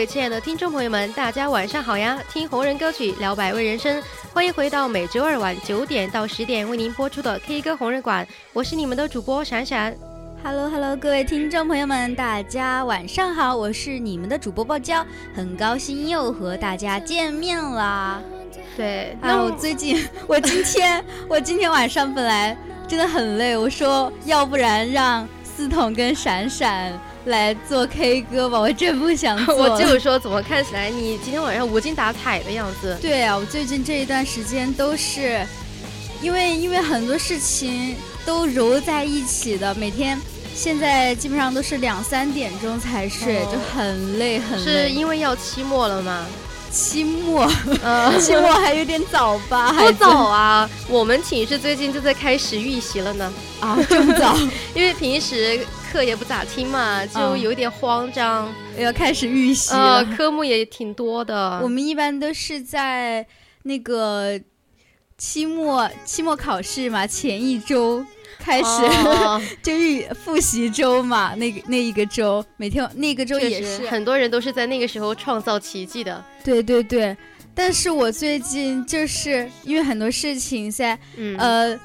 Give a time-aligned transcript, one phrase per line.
[0.00, 2.18] 位亲爱的听众朋友们，大家晚上好呀！
[2.32, 9.94] 听红人歌曲，聊百味人生，欢迎回到每周二晚九点到十点为您播出的 K 歌红人馆，我是你们的主播闪闪。
[10.42, 18.22] Hello Hello，各位听众朋友们，大家晚上好，我是你们的主播爆娇，很高兴又和大家见面啦。
[18.78, 22.56] 对，那我最近，我今天，我今天晚上本来
[22.88, 26.98] 真的很累，我说要不然让思彤跟闪闪。
[27.26, 29.54] 来做 K 歌吧，我真不想做。
[29.62, 32.96] 我就说，怎么看起来你今天晚上无精打采的样子？
[33.00, 35.46] 对啊，我最近这一段时间都是，
[36.22, 40.18] 因为因为很多事情都揉在一起的，每天
[40.54, 44.64] 现在基本上都是两三点钟才睡，就很累很累。
[44.64, 46.26] 是因为要期末了吗？
[46.72, 47.46] 期末，
[48.18, 49.72] 期末还有点早吧？
[49.76, 53.32] 不早啊，我们寝室最近就在开始预习了呢。
[53.60, 54.34] 啊，这么早？
[54.74, 55.60] 因为平时。
[55.90, 60.04] 课也不咋听嘛，就有点慌张，要开始预习了。
[60.16, 61.58] 科目也挺多的。
[61.62, 63.26] 我们一般都是在
[63.64, 64.40] 那个
[65.18, 68.04] 期末期末考试嘛前一周
[68.38, 68.82] 开始，
[69.62, 76.24] 就预复习周嘛，那个那一个周，每天那个周也是很多人都是在那个时候创造奇迹的。
[76.44, 77.16] 对对对，
[77.52, 80.96] 但是我最近就是因为很多事情在，
[81.36, 81.78] 呃。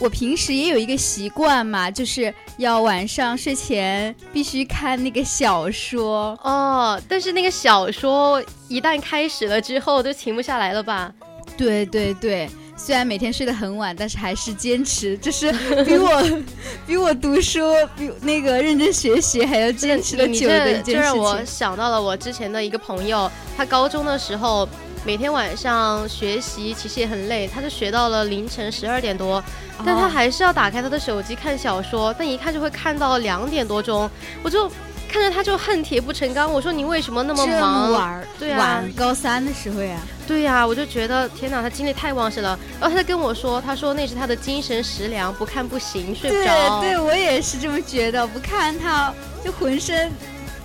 [0.00, 7.00] 我平时也有一个习惯嘛，就是要晚上睡前必须看那个小说哦。
[7.08, 11.12] 但是那个小说一旦开始了之后，就停不下来了吧？
[11.56, 15.50] 对对对，虽然每天睡得很晚，但是还是坚持，就是
[15.84, 16.42] 比我
[16.86, 17.60] 比我读书
[17.96, 20.94] 比那个认真学习还要坚持的久的一件事情。
[20.94, 24.68] 就让我想到了我之前的一个朋友，他高中的时候。
[25.04, 29.42] 每天晚上学习其实也很累，他就学到了凌晨十二点多，
[29.84, 34.10] 但他还是要打开他的手机看小说，但一看就会看到两点多钟，
[34.42, 34.68] 我就
[35.10, 36.52] 看着他就恨铁不成钢。
[36.52, 37.92] 我说你为什么那么忙？
[37.92, 38.26] 玩？
[38.38, 39.98] 对啊，高三的时候呀。
[40.26, 42.58] 对呀，我就觉得天哪，他精力太旺盛了。
[42.78, 46.80] 然后他就跟我说，他说那是他的精神食粮，不看不行，睡不着。
[46.80, 49.10] 对，对我也是这么觉得，不看他
[49.42, 50.12] 就浑身。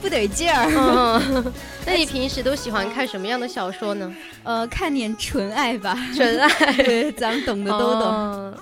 [0.04, 1.44] 不得劲儿。
[1.88, 4.14] 那你平时都喜欢看什么样的小说呢？
[4.44, 8.54] 呃，看点纯爱吧，纯爱， 咱们懂的都懂。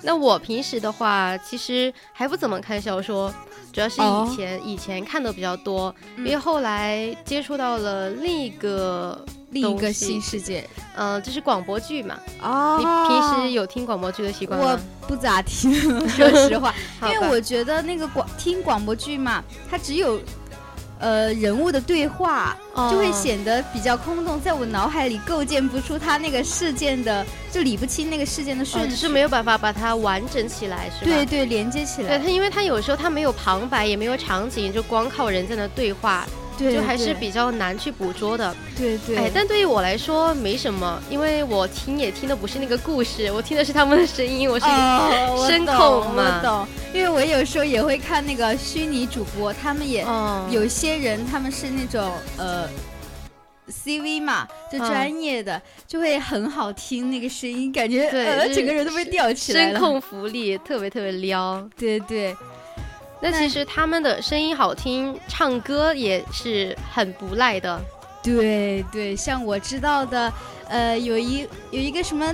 [0.00, 3.30] 那我平时的话，其实还不怎么看小说，
[3.72, 9.22] 主要是以前以前看的比较多，因为后来接触到了另一个。
[9.50, 10.62] 另一个新世界，
[10.94, 12.18] 嗯，这是广播剧嘛？
[12.42, 14.78] 哦，你平时有听广播剧的习惯吗？
[15.02, 15.72] 我不咋听，
[16.06, 16.74] 说实话，
[17.10, 20.20] 因为我觉得那个广听广播剧嘛，它只有
[20.98, 22.56] 呃人物的对话，
[22.90, 31.10] 就会显得比较空洞，在我脑海里构建不出他那个事件的，就理不清那个事件的顺序，是没有办法把它完整起来，是吧？
[31.10, 32.08] 对对，连接起来。
[32.08, 36.26] 对他，因为他有时候他没有旁白，也没有场景，就光靠人在那对话。
[36.58, 39.16] 就还是比较难去捕捉的，对对。
[39.16, 44.66] 哎，但对于我来说没什么，因为我听也听的不是那个故事，我听的是他们的声音，我是
[45.46, 46.40] 声控嘛。
[46.40, 50.04] 我懂，因为我有时候也会看那个虚拟主播，他们也
[50.50, 52.68] 有些人他们是那种呃
[53.70, 62.34] CV 嘛，就专业的，就会很好听那个声音，感觉呃整个人都被吊起来了，声控福利特别特别撩，对对。
[63.20, 67.80] 那其实他们的声音好听，唱歌也是很不赖的。
[68.22, 70.32] 对对，像我知道的，
[70.68, 72.32] 呃，有一有一个什么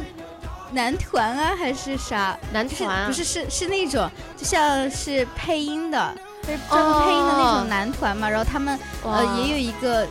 [0.72, 3.06] 男团啊，还是啥男团？
[3.06, 8.28] 不是是是那种，就像是配音的，就是专门配音的那种男团嘛。
[8.28, 10.06] 然后他们呃也有一个，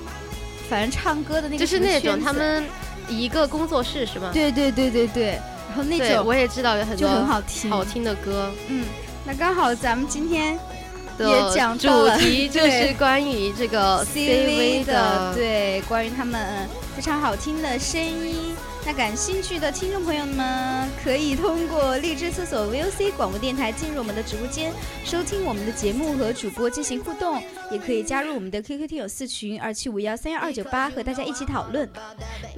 [0.69, 2.63] 反正唱歌的那个就是那种他们
[3.07, 4.31] 一个工作室是吗？
[4.33, 5.39] 对对对对对。
[5.67, 8.85] 然后那种我也知道有很多就很好听好听的歌，嗯。
[9.25, 10.59] 那刚好咱们今天
[11.17, 11.87] 也讲主
[12.17, 18.55] 题 就是关于这个 CV 的，对，关于他们非常好听的声音。
[18.85, 24.73] 那感兴趣的听众朋友们，可以通过荔枝搜索 VOC 广播电台进入我们的直播间，
[25.05, 27.41] 收听我们的节目和主播进行互动，
[27.71, 31.89] 也可以加入我们的 QQ 听友四群二七五幺三幺二九八，和大家一起讨论。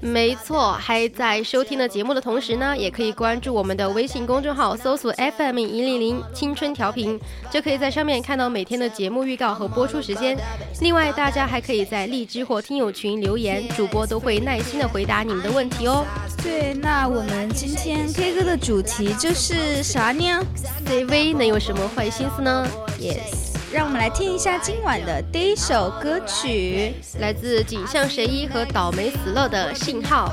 [0.01, 7.19] 没错，还在收听的节目的同时呢，也可以关注我们的微信公众号，搜索 FM 一零零青春调频，
[7.51, 10.35] 就可以在上面看到每天的节目预告和播出时间。
[10.81, 16.03] 另外，大家还可以在荔枝或听友群留言，主播都会耐心的回答你们的问题哦。
[16.43, 20.41] 对，那我们今天 K 歌的主题就是啥呢
[20.85, 22.67] ？CV 能有什么坏心思呢
[22.99, 30.31] ？Yes，让我们来听一下今晚的第一首歌曲，来自井上神一和倒霉死了的信号。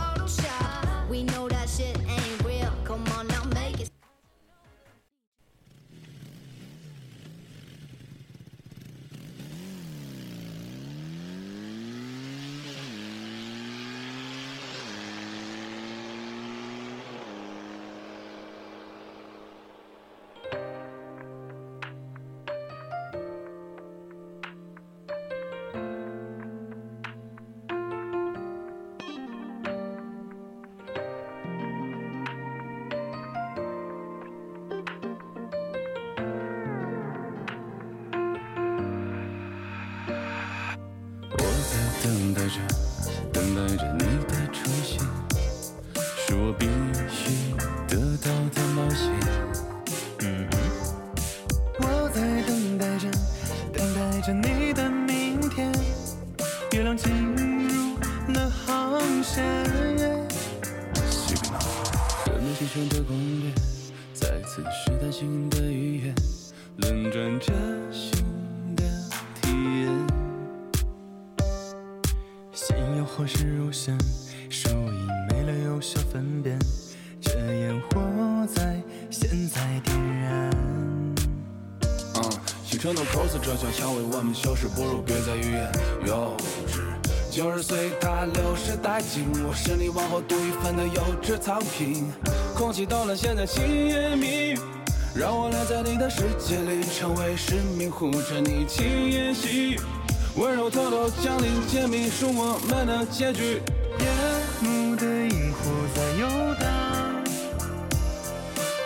[66.79, 67.53] 轮转着
[67.91, 68.25] 新
[68.75, 68.83] 的
[69.43, 70.07] 体验
[72.53, 73.97] 心有何事无限
[74.49, 76.59] 疏影没了有效分辨
[77.21, 78.01] 这烟火
[78.47, 78.81] 在
[79.11, 80.51] 现在点燃
[82.15, 82.21] 啊
[82.65, 85.71] 青春的 coser 车厢蔷薇我们消失不如别再预言。
[86.07, 86.35] 幼
[86.67, 86.81] 稚
[87.31, 92.11] 九十岁他流失殆尽我是你往后独一份的优质藏品。
[92.55, 94.72] 空气到了现在形影不离
[95.15, 99.81] 让我赖在你的世界里，成为使命，护着你轻言细语，
[100.37, 103.61] 温柔偷偷降临，揭秘是我们的结局。
[103.99, 104.07] 夜
[104.61, 107.23] 幕的萤火在游荡，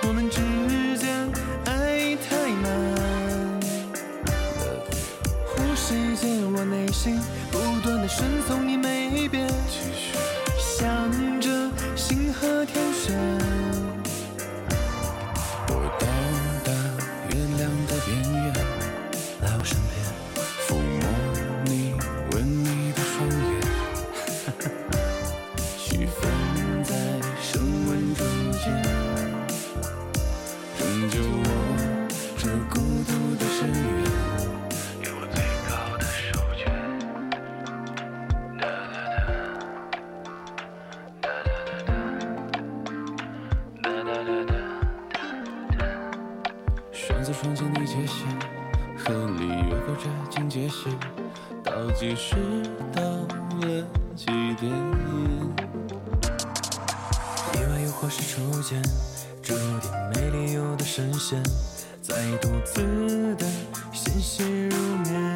[0.03, 1.31] 我们之间
[1.65, 2.97] 爱太难。
[5.79, 7.21] 世界，我内心
[7.53, 9.47] 不断的顺从你没变，
[10.59, 13.46] 向着星河天选。
[62.07, 63.45] 在独自的
[63.93, 65.35] 细细入眠，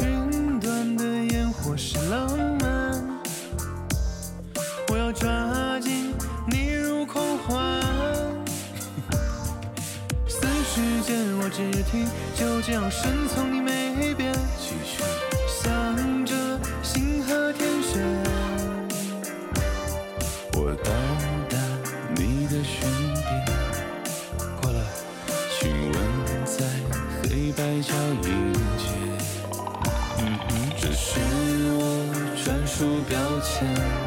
[0.00, 2.26] 云端的烟火是浪
[2.58, 3.04] 漫，
[4.88, 6.14] 我要抓紧
[6.50, 7.82] 你入狂欢，
[10.26, 13.77] 思绪间我只听，就这样顺从你每。
[33.08, 33.97] 标签。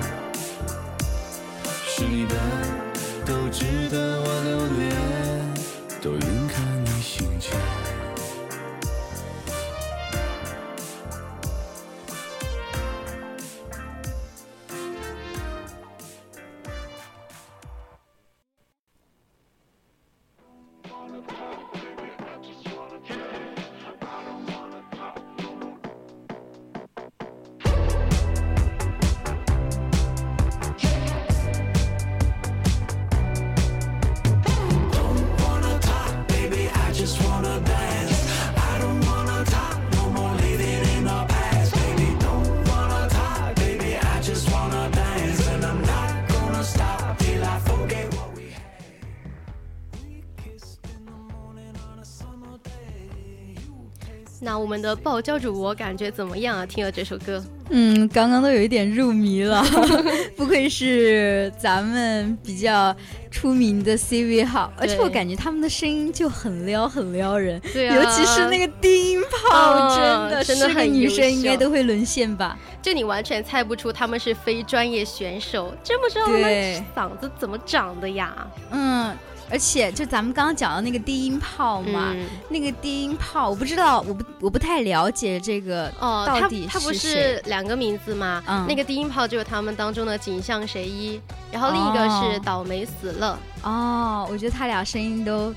[54.72, 56.66] 们的爆教主播感觉怎么样啊？
[56.66, 59.62] 听了这首歌，嗯，刚刚都有一点入迷了，
[60.38, 62.96] 不愧是咱们比较
[63.30, 72.58] 出名的 C V 号，而且我感觉他们的声音就很撩，很撩人，对啊，尤其是那个低音炮，真的，真的很女生应该都会沦陷吧？
[72.82, 78.48] 就你完全猜不出他们是非专业选手，真不知道他们嗓子怎么长的呀？
[78.72, 79.14] 嗯。
[79.52, 82.16] 而且就咱们刚刚讲的那个低音炮嘛，
[82.50, 88.42] 那个低音炮，我不知道，我不我不太了解这个哦，到底他不是两个名字吗？
[88.48, 91.20] 嗯，那个低音炮就是他们当中的井上谁一，
[91.52, 93.38] 然后另一个是倒霉死了。
[93.64, 95.54] 哦，我觉得他俩声音都。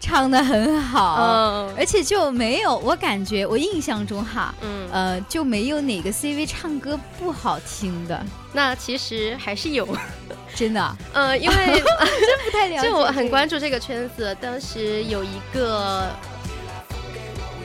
[0.00, 8.24] 唱的很好，而且就没有我感觉，我印象中哈，嗯，呃，就没有哪个 CV 唱歌不好听的。
[8.52, 9.86] 那其实还是有，
[10.56, 11.82] 真的， 呃，因为 真
[12.44, 16.08] 不太了解，就我很关注这个圈子，当时有一个。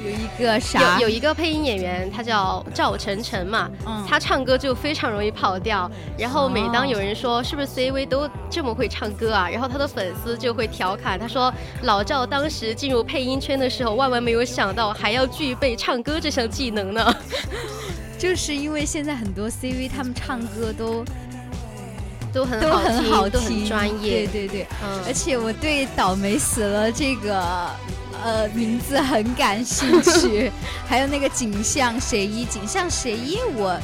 [0.06, 1.00] 有一个啥？
[1.00, 3.70] 有有一个配音演员，他叫赵晨晨嘛，
[4.08, 5.90] 他唱歌就非常容易跑调。
[6.18, 11.52] 然后每当有人说是不是 C V 都这么会唱歌啊，然后他的粉丝就会调侃他说
[11.84, 17.16] ：“老赵当时进入配音圈的时候，万万没有想到还要具备唱歌这项技能呢。
[18.18, 21.04] ”就是因为现在很多 C V 他们唱歌都
[22.32, 24.28] 都很好都很好听，专业。
[24.28, 25.02] 对对对，嗯。
[25.08, 27.70] 而且我对倒霉死了这个。
[28.24, 30.52] 呃，名字很感兴趣，
[30.88, 33.80] 还有那个景象谁一，景象谁一，我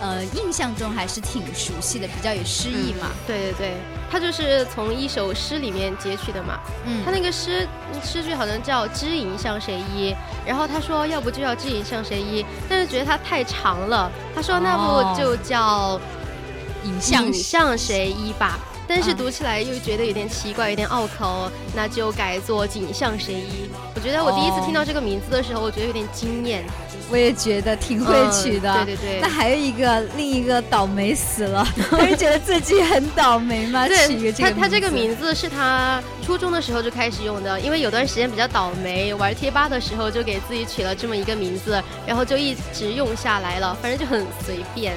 [0.00, 3.10] 呃印象中还是挺熟悉的，比较有诗意嘛。
[3.26, 3.74] 对对对，
[4.10, 6.58] 他就是从一首诗里面截取的嘛。
[6.84, 7.66] 嗯，他那个诗
[8.02, 10.14] 诗句好像叫“知影向谁依”，
[10.44, 16.00] 然后他说要不就叫“知影向谁依”，但是觉得它太长了，他说那不就叫
[16.84, 18.58] “影向向谁依”吧。
[18.88, 23.68] 但是读起来又觉得有点奇怪，有点拗口，那就改做景象神医。
[23.94, 26.64] 我觉得我第一次听到这个名字的时候，我觉得有点惊艳。
[27.08, 28.84] 我也觉得挺会取的。
[28.84, 29.20] 对对对。
[29.20, 33.86] 那还有一个另一个倒霉死了， 他是觉得自己很倒霉吗？
[33.88, 44.94] 取一个这个他他这个名字是他初中的时候就开始用的，因为有段时间比较倒霉，玩贴吧的时候就给自己取了这么一个名字，然后就一直用下来了，反正就很随便。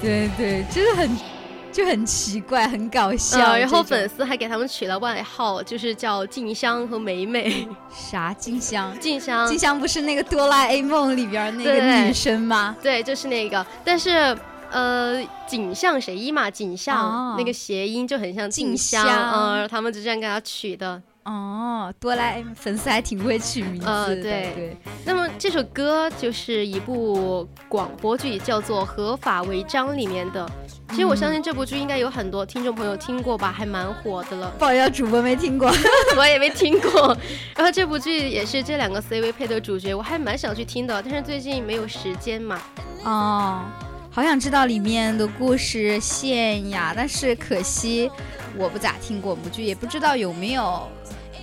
[0.00, 1.33] 对对，真的很。
[1.74, 3.56] 就很奇怪，很搞笑。
[3.56, 7.66] 然后粉丝还给他们取了外号，就是叫静香和美美。
[7.92, 8.96] 啥静香？
[9.00, 9.48] 静香？
[9.48, 12.76] 静香不是那个哆啦 A 梦里边那个女生吗？
[12.80, 13.66] 对，就是那个。
[13.84, 14.38] 但是，
[14.70, 16.48] 呃，景象谁一嘛？
[16.48, 21.02] 景象那个谐音就很像静香，嗯，他们就这样给他取的。
[21.24, 23.86] 哦，哆啦 A 梦粉丝还挺会取名字。
[23.88, 24.76] 嗯，对对。
[25.04, 30.48] 那么这首歌就是一部广播剧，叫做《合法违章》里面的。
[30.94, 34.48] 其实我相信这部剧应该有很多听众朋友听过吧，还蛮火的了。
[34.56, 35.68] 不好意思，主播没听过，
[36.16, 37.16] 我也没听过。
[37.56, 42.62] 然后这部剧也是这两个 CV 配的主角，我还蛮想去听的，但是最近没有时间嘛。
[43.02, 43.62] 哦，
[44.08, 48.08] 好想知道里面的故事线呀，但是可惜
[48.56, 50.88] 我不咋听过部剧，也不知道有没有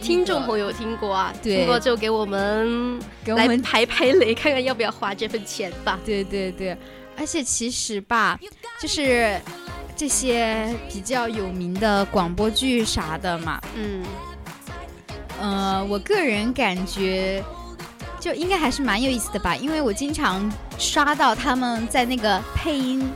[0.01, 1.33] 听众朋友听过啊。
[1.43, 5.99] 听过就给我们给我们排排雷，看看要不要花这份钱吧。
[6.05, 6.77] 对对对。
[7.17, 8.39] 而且其实吧，
[8.79, 9.39] 就是
[9.95, 14.03] 这些比较有名的广播剧啥的嘛，嗯，
[15.39, 17.43] 呃，我个人感觉
[18.19, 23.11] 就应该还是蛮有意思的吧，因为我经常刷到他们在那个配音。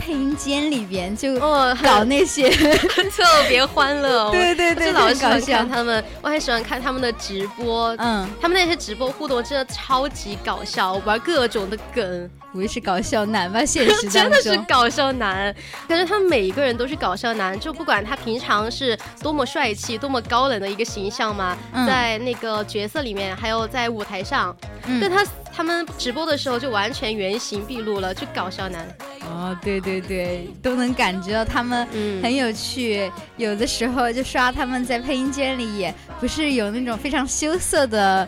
[0.00, 1.38] 配音间里边就
[1.82, 2.48] 搞那些
[3.12, 15.54] 特别欢乐， 对对对，就老喜欢看他们，我很喜欢看他们的直播，嗯，他们那些直播互动真的超级搞笑，玩各种的梗，我也是搞笑男吧， 现实真的是搞笑男，
[15.86, 24.56] 感觉他们每一个人都是搞笑男，就不管他平常是多么帅气、多么高冷的一个形象嘛，在那个角色里面，还有在舞台上，
[25.00, 25.24] 但他。
[25.58, 28.86] 他们直播的时候就完全原形毕露了，就搞笑男。
[29.22, 31.86] 哦，对对对，都能感觉到他们
[32.22, 33.10] 很有趣。
[33.36, 38.26] 有的时候就刷他们在配音间里，不是有那种非常羞涩的，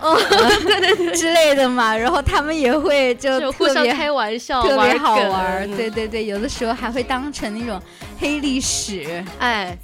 [1.14, 1.97] 之类的嘛。
[1.97, 5.70] 然后他们也会就互相开玩笑，特别好玩。
[5.76, 7.80] 对对对，有的时候还会当成那种
[8.18, 9.25] 黑历史。
[9.38, 9.76] 哎，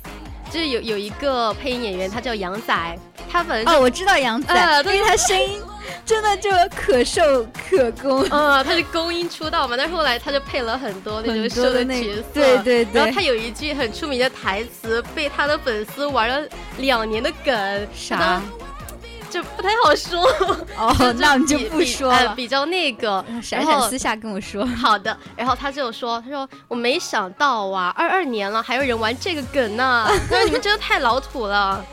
[0.51, 2.99] 就是有有一个配音演员，他叫杨仔，
[3.31, 5.61] 他本哦，我知道杨仔，因为他声音。
[6.05, 8.63] 真的就可受可攻啊！
[8.65, 12.23] 他是公音出道嘛，但是后来他就配了很多那种瘦的角色。
[12.35, 13.01] 对对对。
[13.01, 16.49] 然后他有一句很出名的台词，被他的粉丝玩了
[16.79, 17.89] 两年的梗。
[17.95, 18.43] 啥？
[19.31, 20.23] 就不太好说。
[20.77, 22.35] 哦， 那我们就不说了。
[22.35, 24.65] 比较那个，闪闪私下跟我说。
[24.67, 25.17] 好的。
[25.37, 30.07] 然后他就说：“他说我没想到啊，二二年了还有人玩这个梗呢。
[30.29, 31.85] 他说你们真的太老土了。”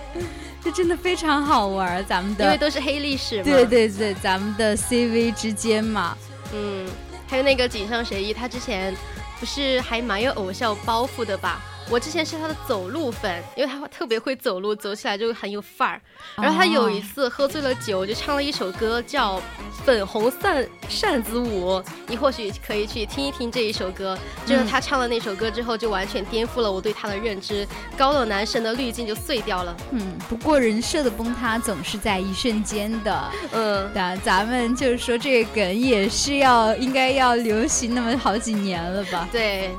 [0.63, 3.43] 这真的非常好玩，咱们的因为都是黑历史嘛。
[3.43, 6.17] 对对对，咱们的 CV 之间嘛，
[6.53, 6.87] 嗯，
[7.27, 8.95] 还有那个井上学一，他之前
[9.41, 11.59] 不是还蛮有偶像包袱的吧？
[11.89, 16.01] 我之前是他的走路粉，因为他特别会走路，走起来就很有范儿。
[16.35, 19.37] 然后他有一次喝醉了酒，就唱了一首歌叫
[19.85, 21.71] 《粉红扇扇子舞》，
[22.07, 24.17] 你或许可以去听一听这一首歌。
[24.45, 29.75] 就是他唱了那首歌之后，就完全颠覆了我对他的认知，高冷男神的滤镜就碎掉了。
[29.91, 33.31] 嗯，不过人设的崩塌总是在一瞬间的。
[33.51, 39.27] 嗯，那咱们就是说这个梗也是要应该要流行那么好几年了吧？
[39.31, 39.69] 对，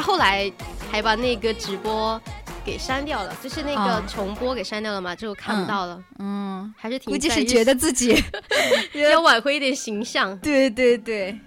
[0.00, 0.50] 他后来。
[0.90, 2.20] 还把那个直播
[2.64, 6.02] 给删掉了，就是那个重播给删掉了嘛，就看不到了。
[6.18, 8.20] 嗯，还是挺估计是觉得自己
[9.12, 10.36] 要挽回一点形象。
[10.38, 11.38] 对对对。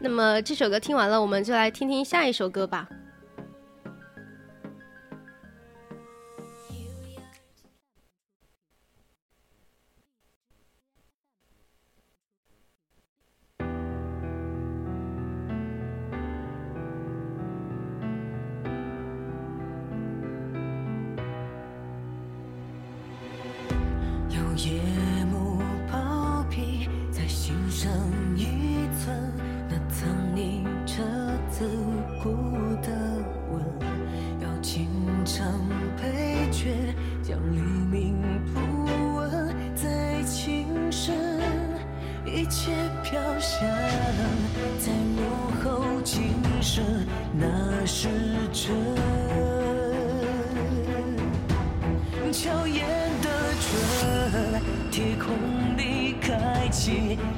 [0.00, 2.88] 那么这首歌听完了，我们就来听听下一首歌吧。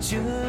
[0.07, 0.46] 心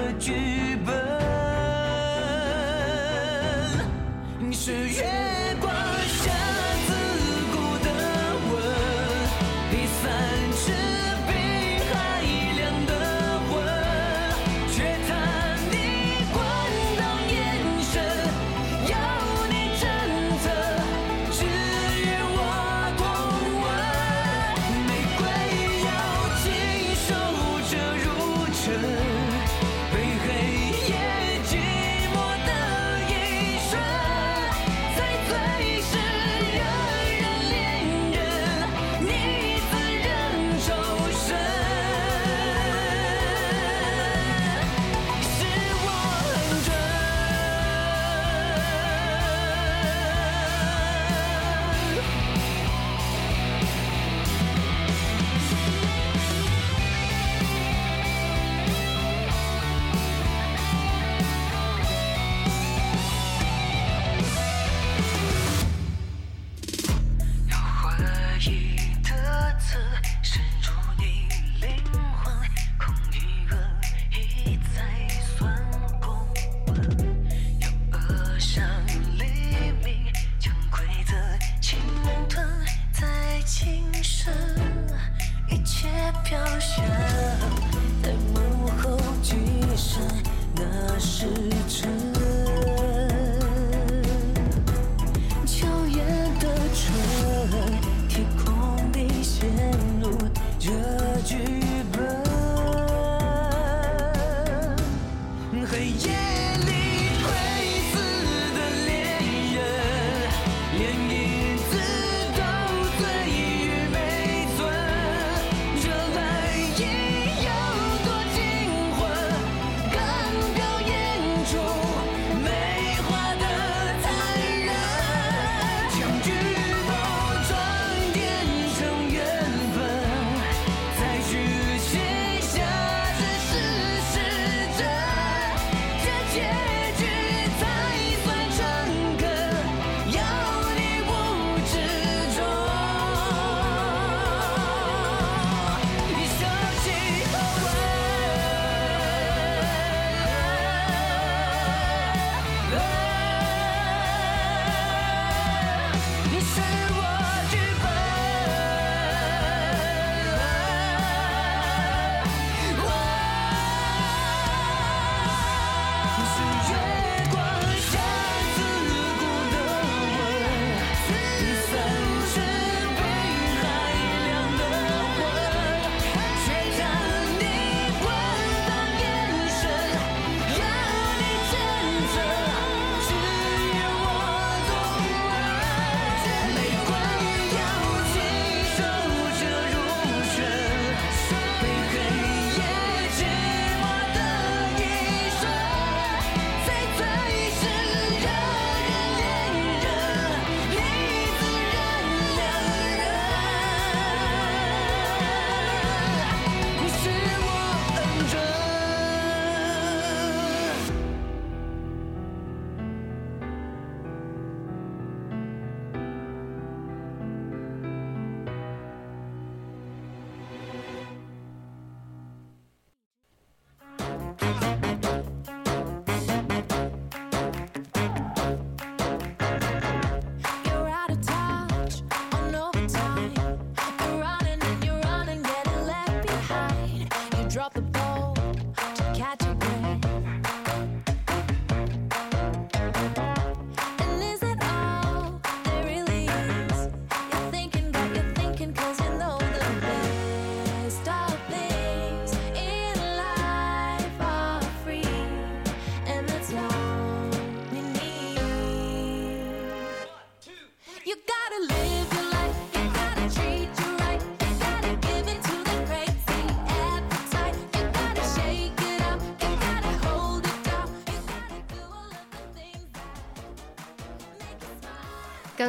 [237.58, 237.87] 刚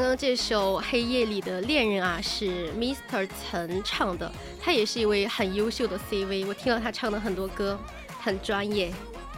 [0.08, 3.28] 刚这首《黑夜里的恋人》啊，是 Mr.
[3.28, 7.78] 曾唱的，他也是一位很优秀的 CV，我听到他唱的很多歌，
[8.18, 8.90] 很专业。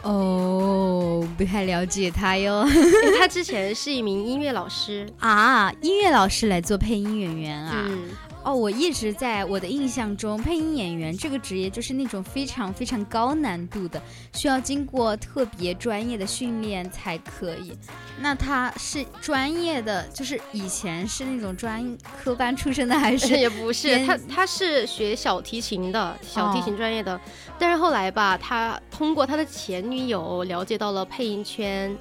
[0.03, 2.65] 哦，不太了解他哟。
[3.19, 7.85] 他之前是一名音乐老师啊，音乐老师来做配音演员啊。
[8.43, 14.01] 哦，我一直在我的印象中，配音演员这个职业就是那种非常非常高难度的，
[14.33, 17.71] 需要经过特别专业的训练才可以。
[18.19, 24.05] 那他是专业的，就是以前是那种专科班出身的，还是 也不是？
[24.07, 27.19] 他他是学小提琴的，小提琴专业的。
[27.59, 31.95] 但是后来吧，他通过他的前女友了解到了配音圈。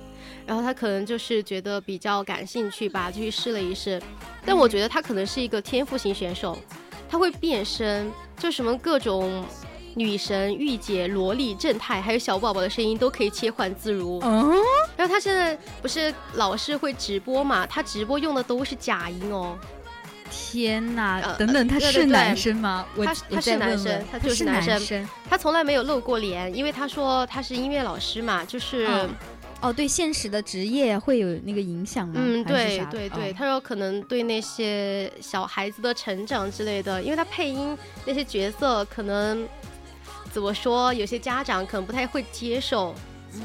[0.51, 4.03] 然后他可能就是觉得比较感兴趣吧，就去试了一试。
[4.45, 6.59] 但我觉得他可能是一个天赋型选手，
[7.09, 9.45] 他会变身，就什么各种
[9.95, 14.19] 女神、御姐、萝莉、正太，还有小宝宝的声音都可以切换自如。
[14.25, 14.53] 嗯。
[14.97, 17.65] 然后他现在不是老是会直播嘛？
[17.65, 19.57] 他直播用的都是假音哦。
[20.33, 21.23] 天呐！
[21.39, 22.85] 等等，他是男生吗？
[22.97, 25.09] 他他是男生，他就是男生。
[25.29, 28.89] 他从来没有露过脸，因为他说他是音乐老师嘛，就是。
[29.61, 32.15] 哦，对现实的职业会有那个影响吗？
[32.17, 39.47] 嗯，对对对，他说可能对那些小孩子的成长之类的，因为他配音那些角色，可能
[40.33, 42.95] 怎么说，有些家长可能不太会接受。
[43.35, 43.43] 嗯，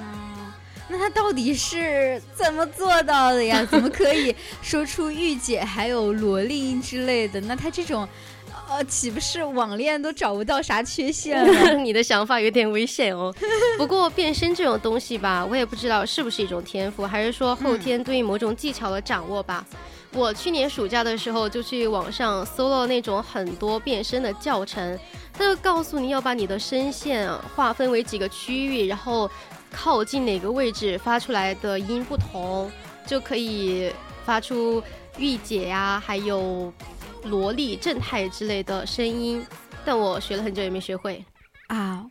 [0.88, 3.66] 那他到底是怎么做到的呀？
[3.66, 7.42] 怎么可以说出御姐还有萝莉之类的？
[7.42, 8.08] 那他这种。
[8.68, 11.74] 呃，岂不是网恋都找不到啥缺陷了？
[11.78, 13.34] 你的想法有点危险哦。
[13.78, 19.66] 不过变身这种东西吧，我也不知道是不是一种天赋，还是说后天对于某种技巧的掌握吧。
[20.14, 24.98] 我去年暑假的时候就去网上搜了那种很多变身的教程，
[25.32, 29.30] 他就告诉你要把你的声线划分为几个区域，然后
[29.72, 32.72] 靠近哪个位置发出来的音不同，
[33.06, 33.92] 就可以
[34.26, 34.82] 发出
[35.18, 36.74] 御姐呀，还有。
[37.26, 39.46] 萝莉、正太之类的声音，
[39.84, 41.24] 但我学了很久也没学会
[41.68, 42.06] 啊。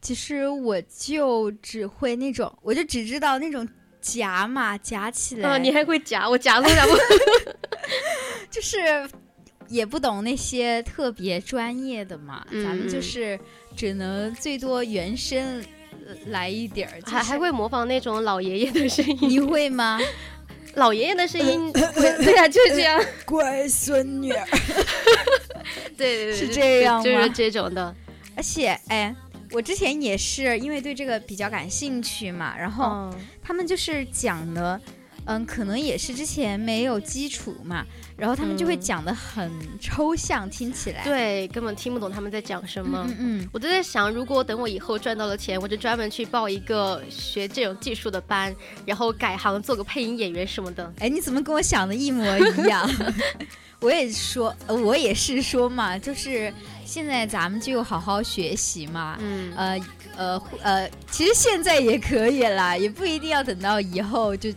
[0.00, 3.68] 其实我就只会那种，我就只知道那种
[4.00, 5.48] 夹嘛，夹起来。
[5.48, 6.28] 啊，你还会夹？
[6.28, 6.92] 我夹都夹不。
[8.50, 8.78] 就是
[9.68, 13.38] 也不懂那些特别专业的嘛，咱们就是
[13.76, 15.62] 只能最多原声
[16.26, 19.18] 来一点儿，还还会模仿那种老爷爷的声音。
[19.28, 20.00] 你会吗？
[20.74, 23.02] 老爷爷的声音， 对呀，就是这样。
[23.24, 24.32] 乖孙女，
[25.96, 27.94] 对对对，是这样就是这种的。
[28.36, 29.14] 而且，哎，
[29.52, 33.10] 我之前也是因为对这个比较感兴趣嘛，然后
[33.42, 34.80] 他们就是讲的。
[34.86, 34.94] 嗯，
[35.46, 37.84] 可能也是之前没有基础嘛，
[38.16, 43.06] 然后他们就会讲的很抽象，听起来对，根本听不懂他们在讲什么。
[43.18, 50.92] 嗯，我都在想，如果等我以后赚到了钱，我就专门去报一个学这种技术的班，然后改行做个配音演员什么的。
[50.98, 52.88] 哎，你怎么跟我想的一模一样？
[53.80, 56.52] 我也说，我也是说嘛，就是
[56.84, 59.16] 现在咱们就好好学习嘛。
[59.20, 59.80] 嗯，呃
[60.16, 64.50] 呃呃，其实现在也可以啦，也不一定要等到以后就。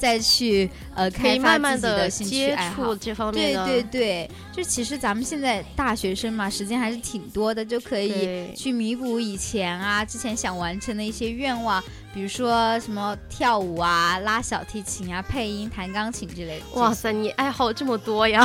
[0.00, 11.82] 再去呃开发自己的兴趣爱好，这方面对对对，就其实咱们现在大学生嘛，时间还是挺多的，就可以去弥补以前啊之前想完成的一些愿望，
[12.14, 16.80] 比如说什么跳舞啊、拉小提琴啊、配音、弹钢琴之类的。
[16.80, 18.42] 哇塞，你爱好这么多呀！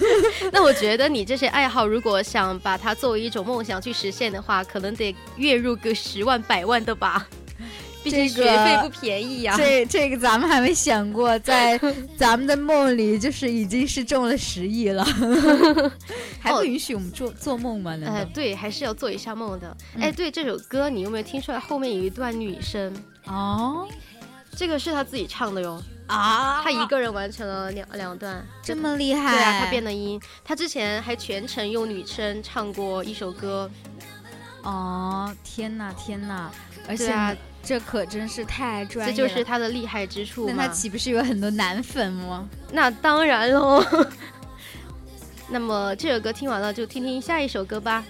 [0.52, 7.26] 那我觉得你这些爱好，如果想把它作为一种梦想去实现的话，可能得月入个十万、百万的吧。
[8.10, 9.54] 这学费不便宜呀！
[9.56, 11.78] 这这个咱们还没想过，在
[12.16, 15.04] 咱们的梦里就是已经是中了十亿了，
[16.40, 17.98] 还不允许我们做做梦吗？
[18.06, 19.76] 哎，对，还是要做一下梦的。
[19.98, 22.94] 哎，对，这首歌你有没有听出来后面有一段女声？
[23.26, 23.86] 哦，
[24.56, 25.82] 这个是他自己唱的哟。
[26.06, 29.30] 啊，他一个人完成了两两段，这么厉害？
[29.30, 33.70] 对啊，他变的音，他之前还全程用女声唱过一首歌。
[34.62, 36.50] 哦，天哪，天哪！
[36.88, 37.14] 而且。
[37.68, 42.48] 这可真是太专业，这就是他的厉害之处那他岂不是有很多男粉吗？
[42.72, 43.84] 那当然喽。
[45.50, 48.02] 那么这首歌听完了，就听听下一首歌吧。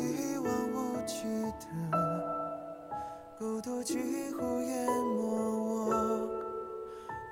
[0.00, 1.24] 一望无际
[1.60, 1.66] 的
[3.38, 3.98] 孤独几
[4.38, 5.22] 乎淹没
[5.88, 5.90] 我，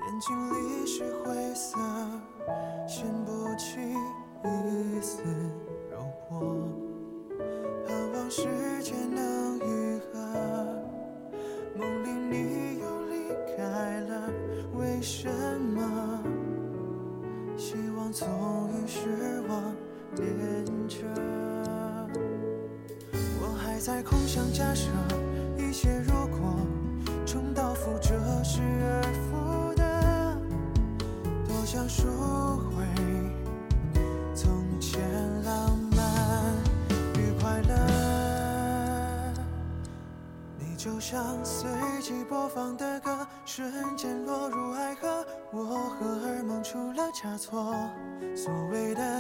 [0.03, 1.79] 眼睛里是灰色，
[23.87, 24.89] 在空想假设
[25.57, 26.57] 一切如果
[27.25, 30.37] 重蹈覆辙，失而复得，
[31.47, 32.05] 多想赎
[32.75, 32.85] 回
[34.35, 35.01] 从前
[35.45, 36.53] 浪漫
[37.15, 39.33] 与快乐。
[40.59, 41.71] 你就像随
[42.03, 47.73] 机播放的歌，瞬间落入爱河，我荷尔蒙出了差错，
[48.35, 49.16] 所谓的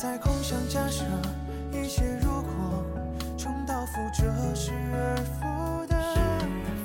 [0.00, 1.02] 在空想假设
[1.72, 2.84] 一切如果
[3.36, 4.22] 重蹈覆辙，
[4.54, 5.96] 失而复得，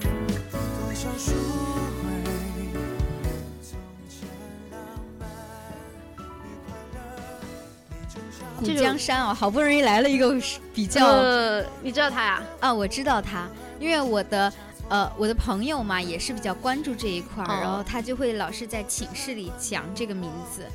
[0.01, 1.31] 多想赎
[2.01, 2.09] 回
[3.61, 3.77] 从
[4.09, 4.27] 前
[4.71, 4.79] 浪
[5.19, 5.29] 漫
[6.47, 6.97] 与快乐。
[8.59, 10.35] 你就像江山哦，好不容易来了一个
[10.73, 12.41] 比较呃，你知道他呀？
[12.61, 13.47] 啊，我知道他，
[13.79, 14.51] 因为我的
[14.93, 20.67] 呃我的朋友嘛也是比较关注这一块儿，哦然后他就会老是在寝室里讲这个名字，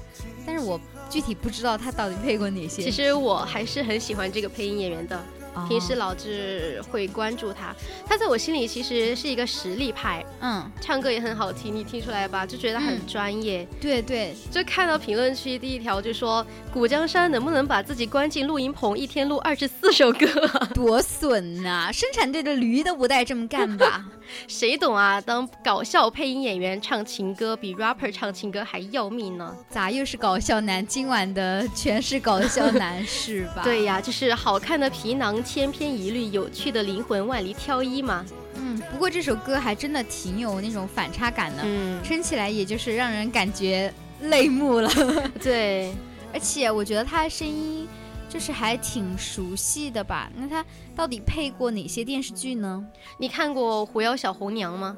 [0.45, 2.83] 但是我具体不知道他到底配过哪些。
[2.83, 5.21] 其实我还是很喜欢这个配音演员的，哦
[5.69, 7.75] 平时老是会关注他。
[8.07, 12.45] 他在我心里其实是一个实力派，嗯，唱歌也很好听，你听出来吧？
[12.47, 13.67] 就觉得很嗯专业。
[13.81, 20.27] 对对，就看到评论区第一条就说古江山能不能把自己关进录音棚，一天录二十四首歌
[20.59, 20.69] 啊？
[20.75, 24.05] 多损呐、生产队的驴都不带这么干吧？
[24.47, 25.21] 谁懂啊？
[25.21, 29.55] 当搞笑配音演员唱情歌，比 rapper 唱情歌还要命呢。
[29.71, 30.87] 咋又是搞笑男？
[30.87, 33.63] 今晚的全是搞笑男 是吧？
[33.65, 38.25] 对呀，就是好看的皮囊千篇一律，有趣的灵魂万里挑一嘛。
[38.55, 44.91] 嗯，不过这首歌还真的挺有那种反差感的，嗯，听起来也就是让人感觉泪目了。
[45.43, 45.95] 对，
[46.33, 47.87] 而且我觉得他的声音
[48.29, 50.31] 就是还挺熟悉的吧？
[50.37, 50.65] 那他
[50.97, 52.85] 到底配过哪些电视剧呢？
[53.19, 54.97] 你看过《狐妖小红娘》吗？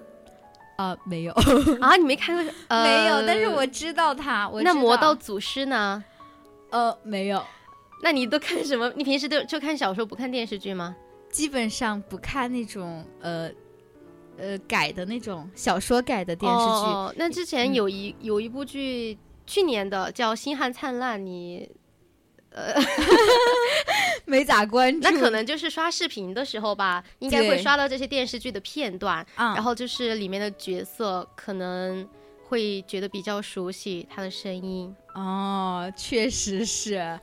[0.76, 1.32] 啊、没有，
[1.82, 2.54] 啊，你没看过？
[2.68, 4.48] 呃、没有，但是我知道他。
[4.48, 6.02] 我那《魔道道祖师》呢？
[6.70, 7.44] 呃没有，
[8.02, 8.92] 那你都看什么？
[8.96, 10.96] 你平时都就看小说，不看电视剧吗？
[11.30, 13.50] 基本上不看那种呃
[14.36, 16.62] 呃改的那种小说改的电视剧。
[16.64, 21.70] 哦，那之前嗯有一、有一部剧，去年的叫《星汉灿烂》，你
[22.50, 22.74] 呃
[24.26, 25.08] 没咋关注。
[25.08, 32.08] 那可能就是刷视频的时候吧，应该会刷到这些电视剧的片段，啊，然后就是里面的角色可能
[32.48, 34.92] 会觉得比较熟悉他的声音。
[35.14, 37.20] 哦，确实是。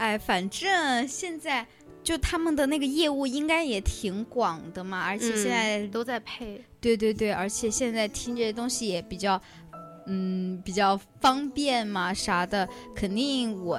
[0.00, 1.66] 哎，反正现在
[2.02, 9.38] 就他们的那个业务应该也挺广的嘛，而且嗯现在、都在配，对对对，而且现在听这些东西也比较，
[10.06, 13.78] 嗯，比较方便嘛，啥的，肯定我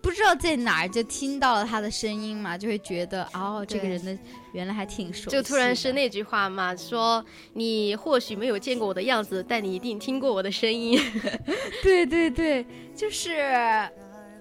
[0.00, 4.16] 不知道在哪儿就听到了他的声音嘛，就会觉得哦，这个人的
[4.52, 10.96] 原来还挺熟悉，就突然是那句话嘛，说你或许没有见过我的样子，但你一定听过我的声音。
[11.82, 13.34] 对对对，就是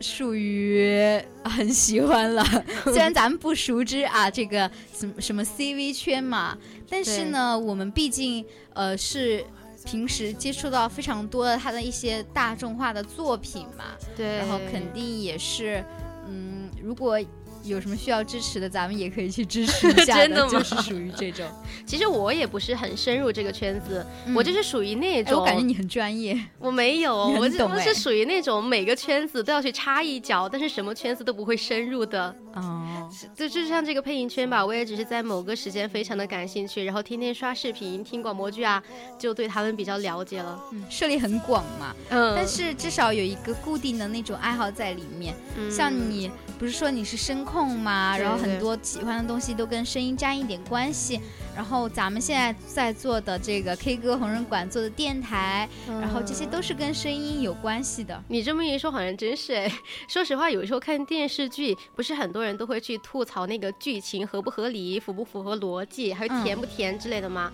[0.02, 2.44] 属于很喜欢了。
[2.86, 6.58] 虽然咱们不熟知啊，这个什么什么 CV 圈嘛，
[6.90, 9.44] 但是呢，我们毕竟呃是
[9.86, 15.84] 平时接触到非常多的他的一些大众化的作品嘛，对然后肯定也是，
[16.28, 17.20] 嗯，如果
[17.66, 20.52] 有什么需要支持的，咱们也可以去支持一 下真的吗？
[20.52, 21.46] 就是属于这种。
[21.86, 25.40] 其实我也不是很深入这个圈子，我就是属于那种。
[25.40, 26.40] 我感觉你很专业。
[26.60, 32.36] 我没有，我我是属于那种每个圈子都要去插一脚，但是什么圈子都不会深入的。
[32.54, 38.82] 哦，就就像这个配音圈吧，我也只是在某个时间非常的感兴趣，然后天天刷视频、听广播剧啊，
[39.20, 40.60] 就对他们比较了解了。
[40.72, 41.96] 嗯，涉猎很广嘛。
[42.10, 45.36] 嗯，但是至少有一个固定的那种爱好在里面。
[45.58, 48.18] 嗯，像你不是说你是声控吗？
[48.18, 51.20] 然后很多喜欢的东西都跟声音沾一点关系。
[51.56, 58.22] 然后咱们现在在做的这个 K 歌红人馆做的电台，然后这些都是跟声音有关系的。
[58.28, 59.72] 你这么一说，好像真是哎。
[60.10, 67.50] 说实话，有时候看电视剧，不是很多人都会去吐槽那个剧情合不合理、符不符合逻辑，还有甜不甜之类的吗？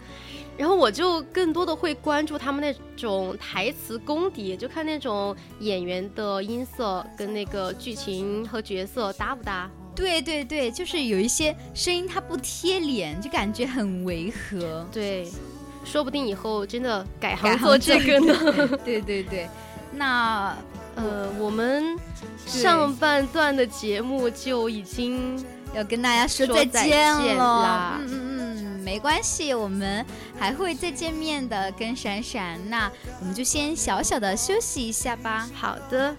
[0.58, 9.70] 然后我就更多的会关注他们那种台词功底，就看那种演员的音色跟那个剧情和角色搭不搭。
[9.96, 14.88] 对对对，就是有一些声音它不贴脸，就感觉很违和。
[14.92, 15.30] 对，
[15.84, 18.78] 说不定以后真的改行做这个呢。
[18.86, 19.50] 对对对，
[19.94, 20.56] 那
[20.96, 21.98] 呃，我们
[22.46, 27.98] 上半段的节目就已经要跟大家说再见了。
[28.00, 30.06] 嗯嗯嗯，没关系，我们
[30.38, 32.60] 还会再见面的，跟闪闪。
[32.70, 35.50] 那我们就先小小的休息一下吧。
[35.54, 36.16] 好的。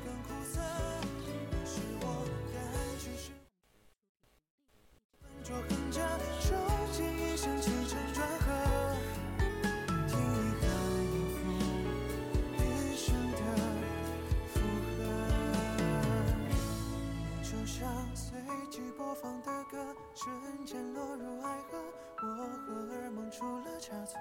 [19.12, 19.76] 播放的歌，
[20.14, 21.76] 瞬间落入爱河。
[22.22, 22.26] 我
[22.64, 24.18] 荷尔蒙出了差错，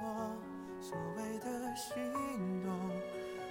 [0.82, 1.96] 所谓的心
[2.62, 2.78] 动，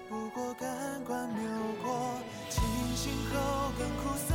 [0.06, 0.68] 不过感
[1.06, 1.42] 官流
[1.82, 2.62] 过，清
[2.94, 4.34] 醒后更苦涩。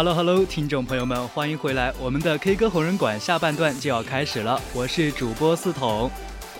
[0.00, 1.92] Hello Hello，听众朋友们，欢迎回来！
[2.00, 6.10] 我们的 K 歌红人馆下半段就要开始了，我是主播四筒。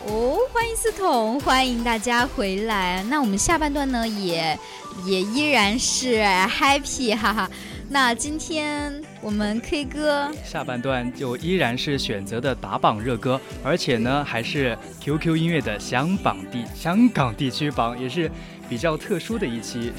[0.06, 3.02] 哦，欢迎四筒，欢迎大家回来。
[3.08, 4.58] 那我们下半段呢，也
[5.06, 7.50] 也依然是 happy 哈哈。
[7.88, 18.30] 那今天我们 K 歌下半段就依然是选择的打榜热歌，而且呢还是 QQ 音乐的香港地香港地区榜，也是
[18.68, 19.94] 比较特殊的一期。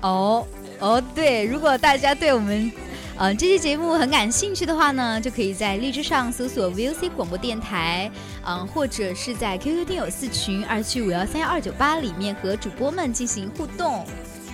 [0.00, 0.46] 哦。
[0.80, 2.72] 哦，对，如果大家对我们，
[3.18, 8.10] 呃，这期节目很感兴趣的话呢，就可以在荔枝上搜索 VOC 广播电台，
[8.46, 14.06] 嗯，或者是在 QQ 听友四群二七五幺三幺二九八里面和主播们进行互动。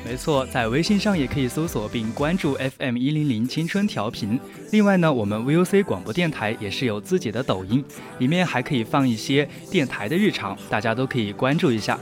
[0.04, 4.38] 没错，在微信上也可以搜索并关注 FM 一零零青春调频。
[4.72, 7.84] 另外呢，我们 VOC 广播电台也是有自己的抖音，
[8.18, 11.96] 里面还可以放一些电台的日常，大家都可以关注一下。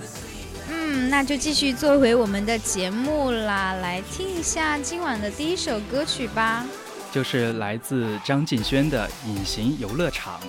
[0.95, 6.65] 那就继续做回我们的节目啦，来听一下今晚的第一首歌曲吧，
[7.13, 10.41] 就是来自张敬轩的《隐形游乐场》。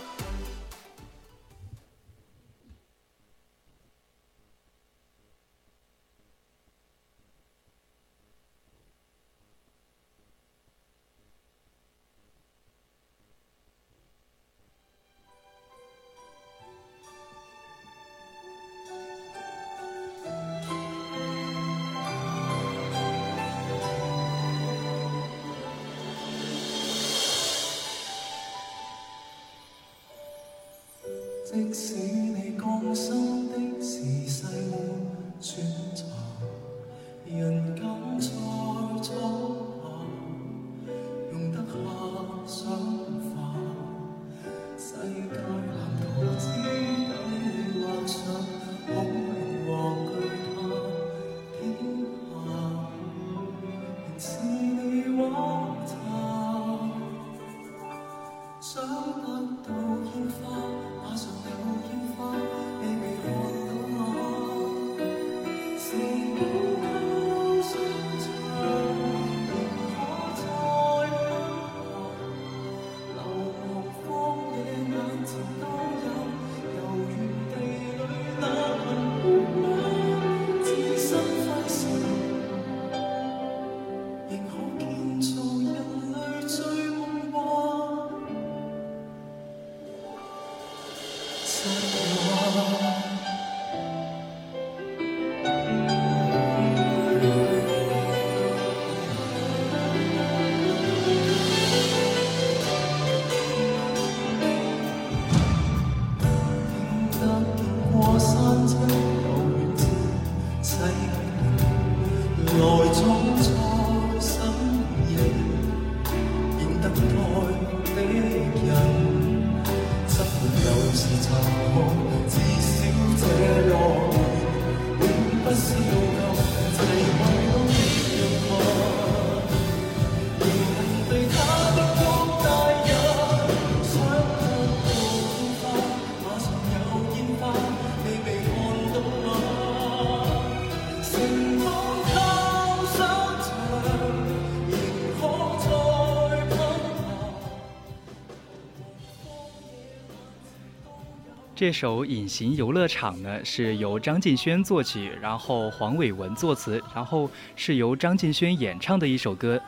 [151.66, 159.60] 这首《隐形游乐场》呢，是由张敬轩作曲，然后黄伟文作词，然后是由张敬轩演唱的一首歌。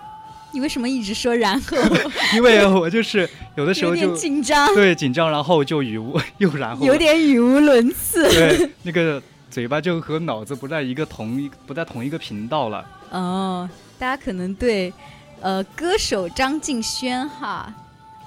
[0.52, 1.76] 你为什么一直说然后？
[2.38, 8.30] 因为我就是有的时候就紧张，对紧张，然后就语无又然后，有点语无伦次。
[8.30, 9.20] 对，那个
[9.50, 12.88] 嘴巴就和脑子不在一个同一不在同一个频道了。
[13.10, 13.68] 哦，
[13.98, 14.94] 大家可能对
[15.42, 17.74] 呃歌手张敬轩哈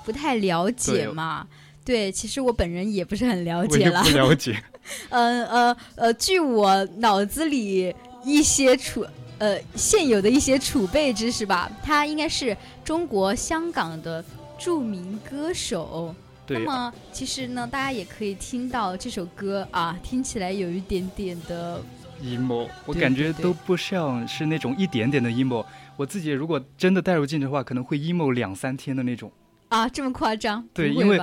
[0.04, 1.46] 不太了解嘛。
[1.48, 1.60] 对，
[2.12, 4.02] 其实我本人也不是很了解了。
[4.02, 4.62] 不了解。
[5.10, 9.06] 嗯呃呃，据我脑子里一些储
[9.38, 14.24] 呃现有的一些储备知识吧，他应该是中国香港的
[14.58, 16.14] 著名歌手。
[16.46, 16.58] 对。
[16.58, 21.80] 那么其实呢，大家也可以听到这首歌啊，听起来有一点点的
[22.22, 25.64] emo，我感觉都不像是那种一点点的 emo。
[25.96, 29.30] 我自己如果真的带入进去的话，可能会 emo 两三天的那种。
[29.68, 30.66] 啊，这么夸张？
[30.74, 31.20] 对，因为。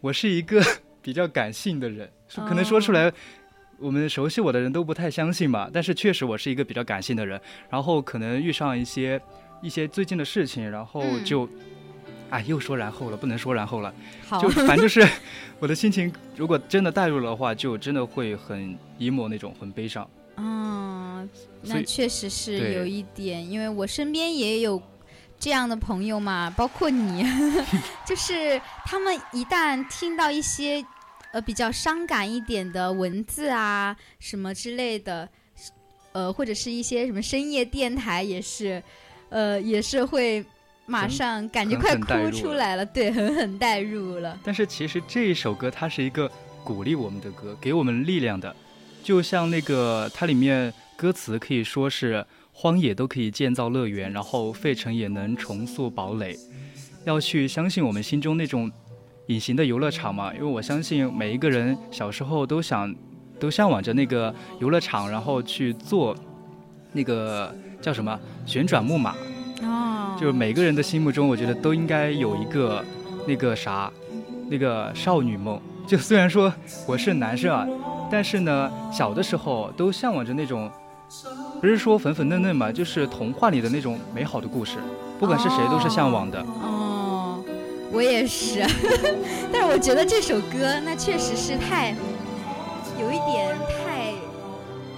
[0.00, 0.62] 我是一个
[1.02, 3.12] 比较感性的人，可能说出来，
[3.78, 5.70] 我们熟悉我的人都不太相信吧。
[5.72, 9.20] 但是确实我是一个比较感性的人，然后可能遇上一些
[9.62, 11.48] 一些最近的事情，然后就，
[12.30, 13.92] 哎，又说然后了，不能说然后了，
[14.40, 15.06] 就反正就是
[15.58, 20.08] 我的心情，如果真的带入的话，就真的会很 emo 那种，很悲伤。
[20.36, 21.28] 嗯，
[21.62, 24.80] 那确实是有一点，因为我身边也有。
[25.40, 27.24] 这样的朋友嘛，包括你，
[28.04, 30.84] 就是他们一旦听到一些
[31.32, 35.28] 呃比较伤感一点的文字啊什么之类的，
[36.12, 38.82] 呃或者是一些什么深夜电台也是，
[39.28, 40.44] 呃也是会
[40.86, 44.36] 马上感觉快哭出来了，对，狠狠带入了。
[44.42, 46.28] 但是其实这一首歌它是一个
[46.64, 48.54] 鼓励我们的歌，给我们力量的，
[49.04, 52.26] 就像那个它里面歌词可以说是。
[52.60, 56.36] 荒野都可以建造乐园，然后费城也能重塑堡垒。
[57.04, 58.68] 要去相信我们心中那种
[59.28, 60.34] 隐形的游乐场嘛？
[60.34, 62.92] 因为我相信每一个人小时候都想、
[63.38, 66.16] 都向往着那个游乐场，然后去做
[66.92, 69.14] 那个叫什么旋转木马。
[69.62, 70.16] 哦。
[70.18, 72.84] 就是每个人的心目中，我觉得都应该有一个
[73.24, 73.88] 那个啥，
[74.50, 75.60] 那个少女梦。
[75.86, 76.52] 就虽然说
[76.88, 77.64] 我是男生啊，
[78.10, 80.68] 但是呢，小的时候都向往着那种。
[81.60, 84.76] 不是说粉粉嫩嫩嘛，就是童话里的那种美好的故事，
[85.18, 86.40] 不管是谁都是向往的。
[86.62, 87.42] 哦，
[87.90, 88.60] 我也是，
[89.52, 91.94] 但是我觉得这首歌那确实是太，
[93.00, 94.12] 有一点太，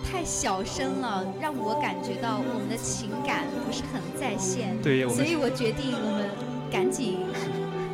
[0.05, 4.77] 太小声了，让我感觉到我们的情感不是很在线。
[4.83, 6.29] 对，所以我决定我们
[6.71, 7.19] 赶紧，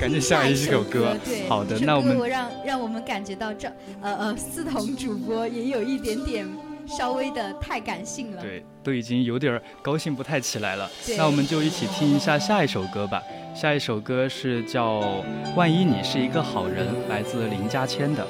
[0.00, 1.14] 赶紧下一首歌。
[1.24, 3.68] 对，好的，那我们让让我们感觉到这
[4.00, 6.48] 呃呃四筒主播也有一点点。
[6.86, 10.90] 稍微的太感性了，对，都已经有点高兴不太起来了。
[11.16, 13.22] 那我们就一起听一下下一首歌吧。
[13.54, 15.00] 下一首歌是叫
[15.56, 18.26] 《万一你是一个好人》，来自林嘉谦的。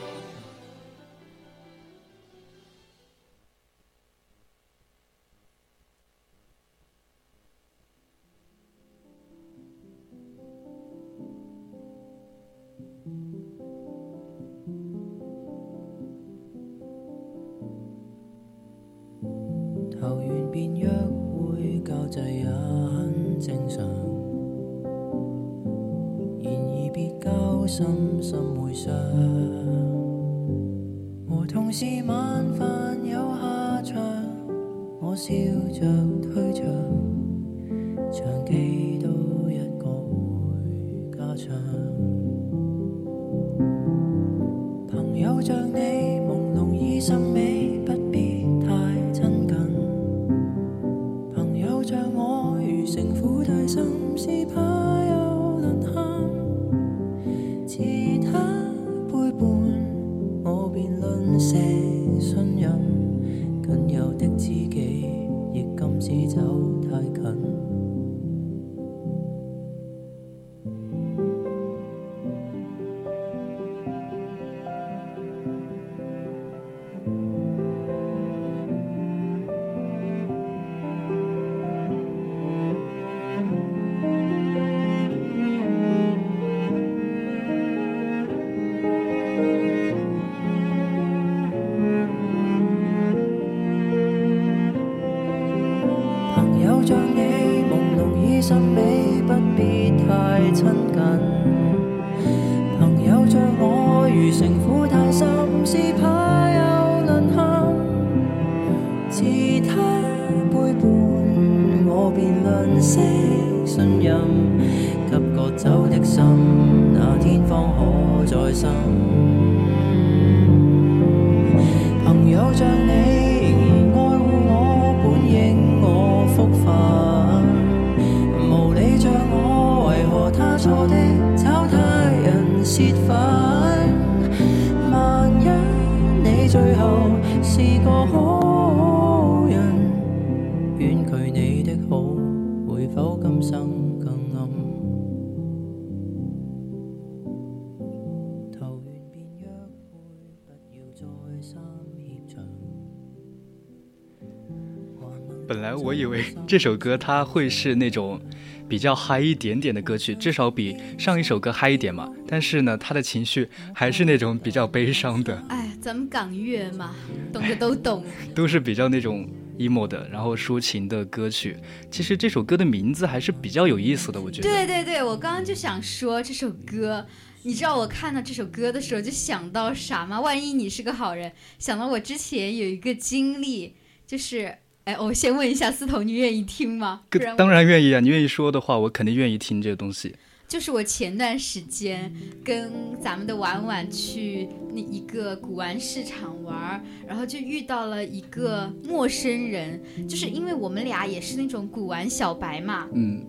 [156.47, 158.21] 这首歌它会是那种
[158.69, 162.09] 比较嗨一点点的歌曲，至少比上一首歌嗨一点嘛。
[162.27, 166.95] 但是呢，他的情绪还是那种比较悲伤的，哎，咱们港乐嘛，
[167.33, 168.05] 懂的都懂。
[168.35, 169.29] 都是比较那种
[169.59, 171.57] emo 的，然后抒情的歌曲。
[171.91, 174.49] 其实这首歌的名字还是比较有意思的，我觉得。
[174.49, 177.05] 对对对，我刚刚就想说这首歌，
[177.43, 180.21] 你知道我看到这首歌的时候就想到啥吗？
[180.21, 183.75] 万一你是个好人，想到我之前有一个经历，
[184.07, 187.01] 就是，哎，我先问一下思彤，你愿意听吗？
[187.37, 190.15] 当然愿意啊，你愿意说的话，我肯定愿意听这个东西。
[190.47, 192.15] 就是我前段时间
[192.45, 192.71] 跟
[193.03, 203.25] 咱们的婉婉去那一个古玩市场玩儿，然后就遇到了一个陌生人，就是因为我们俩也是那种古玩小白嘛，嗯，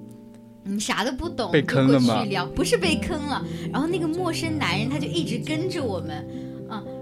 [0.63, 3.43] 你啥都不懂，被坑了吗去聊，不是被坑了，
[3.73, 6.23] 然后那个陌生男人他就一直跟着我们。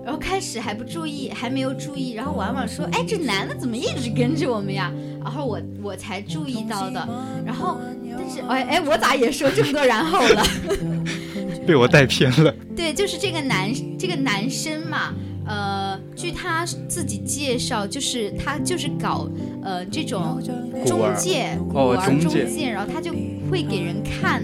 [0.05, 4.91] 嗯，然后开始还不注意，还没有注意，然后婉婉说：“哎，这男的怎么一直跟着我们呀？”
[5.21, 7.07] 然后我我才注意到的，
[7.43, 7.77] 然后
[8.17, 10.43] 但是哎哎，我咋也说这么多然后了？
[11.65, 12.53] 被我带偏了。
[12.75, 15.11] 对，就是这个男这个男生嘛，
[15.47, 19.27] 呃，据他自己介绍，就是他就是搞
[19.63, 20.39] 呃这种
[20.85, 23.11] 中介，古哦玩中介介，然后他就
[23.49, 24.43] 会给人看，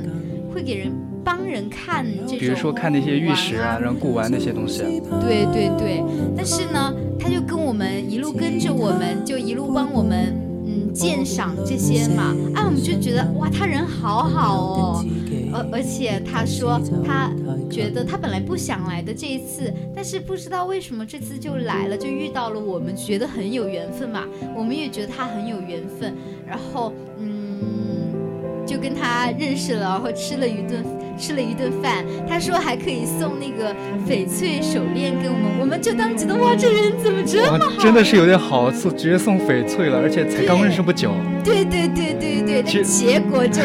[0.51, 0.91] 会给人
[1.23, 4.89] 帮人看这种，比如说看那些玉石啊，然后古玩那些东西啊。
[5.21, 6.03] 对对对，
[6.35, 15.05] 但是呢，他就跟我们一路跟着我们，就一路帮我们嗯鉴赏这些嘛，哎，我们就觉得哇，他人好好哦，
[15.53, 17.31] 而而且他说他
[17.69, 24.23] 觉得他本来不想来的这一次，但是不知道为什么这次就来了，就遇到了我们，觉得很有缘分嘛，
[24.55, 26.13] 我们也觉得他很有缘分，
[26.47, 30.83] 然后嗯，就跟他认识了，然后吃了一顿
[31.17, 33.73] 吃了一顿饭，他说还可以送那个
[34.07, 37.81] 翡翠手链给我们，我们就当觉得哇，这人怎么这么好？
[37.81, 41.11] 真的是有点好，送直接送翡翠了，而且才刚认识不久，
[41.43, 43.61] 对对对对对，其那结果就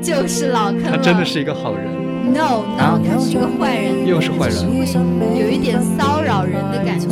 [0.00, 0.90] 就是老坑了。
[0.92, 1.86] 他真的是一个好人。
[2.32, 4.56] no no，他是个坏人，又是坏人
[5.36, 7.08] 有一点骚扰人的感觉。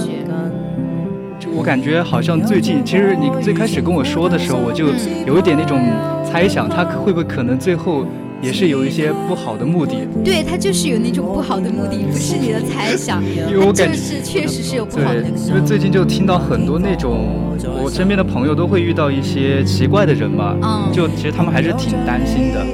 [1.41, 4.87] 就我感觉好像最近，其实你最开始跟我说的时候，我就
[5.27, 5.81] 有一点那种
[6.25, 8.05] 猜想，他会不会可能最后
[8.41, 10.07] 也是有一些不好的目的。
[10.25, 15.49] 对他就是有那种不好的目的，不是你的猜想，因为我感觉就是确实是有不好的对目，的。
[15.49, 22.65] 因为最近就听到很多那种我身边的朋友都会遇到一些奇怪的人嘛，嗯就其实他们还是挺担心的。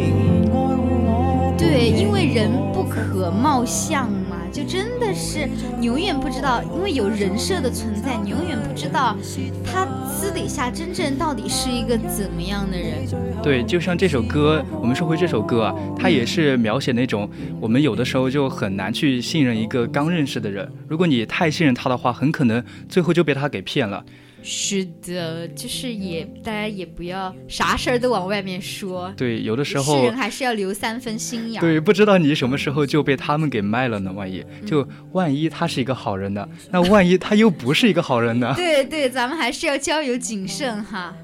[1.56, 5.48] 对，因为人不可貌相嘛，就真的是
[5.78, 9.16] 你永远不知道，因为有人设的存在，你永远不知道
[9.64, 13.06] 他私底下真正到底是一个怎么样的人。
[13.42, 17.26] 对，就像这首歌，我们说回这首歌啊，它也是描写那种
[17.58, 24.04] 我们有的时候就很难去信任一个刚认识的人，如果你太信任他的话，很可能最后就被他给骗了。
[24.42, 29.10] 是的，就是也大家也不要啥事儿都往外面说。
[29.16, 31.58] 对，有的时候世人还是要留三分心眼。
[31.62, 34.12] 对，不知道你什么时候就被他们给卖了呢？
[34.12, 36.46] 万一就万一他是一个好人呢？
[36.70, 38.52] 那万一他又不是一个好人呢？
[38.54, 41.16] 对对，咱们还是要交友谨慎哈。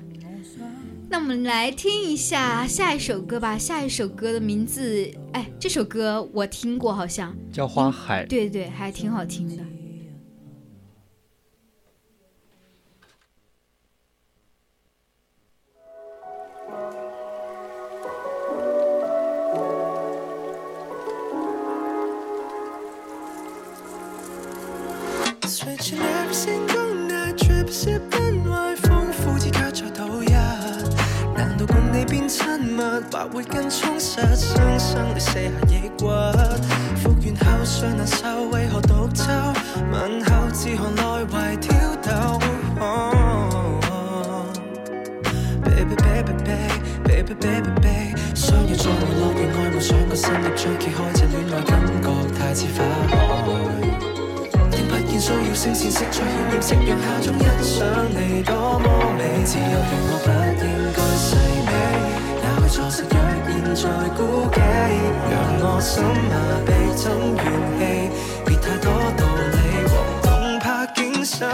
[1.12, 3.58] 那我们来听一下下一首歌吧。
[3.58, 8.24] 下一首歌的名字，哎，这首歌我听过，好像叫《花海》。
[8.28, 9.64] 对对，还挺好听的。
[32.70, 36.04] 物或會更充實，雙生你卸下抑鬱，
[37.02, 39.24] 復原後尚難受，為何獨奏？
[39.90, 42.38] 問候自何來為挑逗
[45.64, 46.72] ？Baby baby baby
[47.04, 51.70] baby baby baby，相約在遊樂園愛夢想個新頁章揭開，這戀愛感
[52.02, 52.06] 覺
[52.38, 53.12] 太似花海。
[54.70, 57.74] 聽不見需要聲線色彩渲染，夕陽下中欣賞
[58.10, 58.86] 你多麼
[59.18, 60.28] 美，自由權我不
[60.64, 61.28] 應該細
[61.66, 61.99] 味。
[62.70, 64.60] 错失若现在估计，
[65.28, 67.44] 让我心麻痹怎怨
[67.78, 67.80] 气？
[68.46, 69.56] 别太多道理，
[69.88, 69.92] 惶
[70.22, 71.48] 恐怕惊心。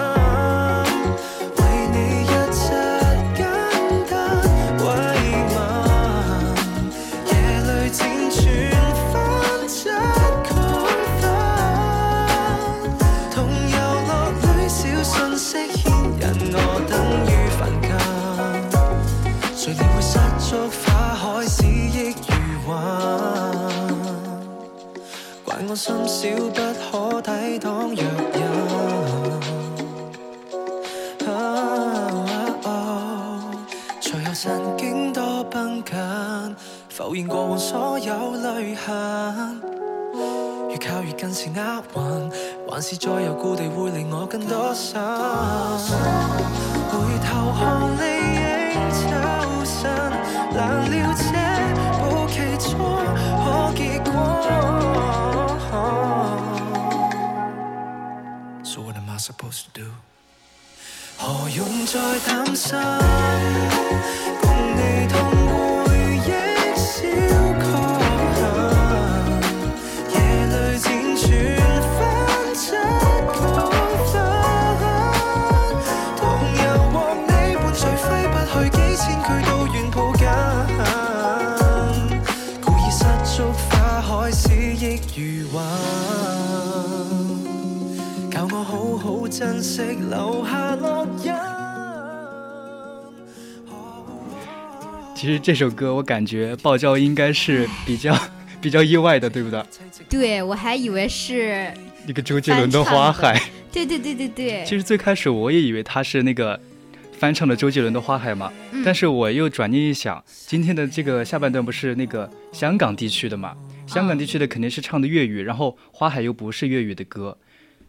[38.07, 39.61] 有淚痕。
[40.71, 42.31] 越靠越近是厄運，
[42.69, 44.95] 還是再有故地會令我更多心。
[46.89, 46.95] 回
[47.27, 47.61] 頭看
[47.99, 48.03] 你
[48.71, 49.03] 影抽
[49.65, 49.91] 身，
[50.55, 50.57] 難
[50.89, 51.25] 料這
[51.99, 52.71] 步棋錯
[53.43, 53.45] 可
[53.75, 54.15] 結果。
[58.63, 59.87] So what am I supposed to do？
[61.19, 61.99] 何用再
[62.29, 62.77] 擔心？
[85.17, 85.63] 憶如雲。
[89.29, 90.77] 珍惜留下
[95.15, 98.17] 其实这首歌我感觉爆娇应该是比较
[98.63, 99.63] 比较意外的，对不对？
[100.09, 101.71] 对，我还以为是
[102.07, 103.35] 那个周杰伦的《花海》。
[103.73, 104.65] 对对对对对。
[104.65, 106.59] 其实最开始我也以为他是那个
[107.19, 108.51] 翻唱的周杰伦的《花海》嘛，
[108.85, 113.55] 但是我又转念一想，今天的这个下半段不是那个香港地区的嘛？
[113.87, 117.37] 香港地区的肯定是唱的粤语，然后《花海》又不是粤语的歌。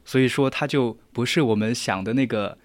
[0.06, 2.58] 所以说，它就不是我们想的那个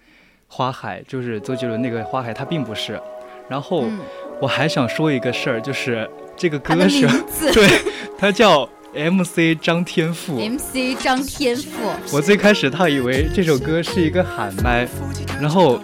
[0.47, 2.99] 花海，就是周杰伦那个花海，它并不是。
[3.49, 3.85] 然后
[4.39, 7.07] 我还想说一个事儿，就是这个歌手，
[7.53, 7.67] 对，
[8.17, 10.39] 他叫 MC 张天赋。
[10.39, 11.91] MC 张天赋。
[12.13, 14.87] 我最开始他以为这首歌是一个喊麦，
[15.41, 15.81] 然后